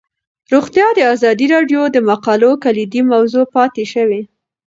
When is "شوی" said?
3.93-4.21